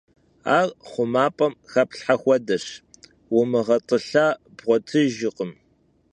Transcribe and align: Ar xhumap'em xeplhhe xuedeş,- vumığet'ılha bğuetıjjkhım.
Ar 0.57 0.67
xhumap'em 0.89 1.53
xeplhhe 1.71 2.15
xuedeş,- 2.21 2.65
vumığet'ılha 3.33 4.25
bğuetıjjkhım. 4.57 5.51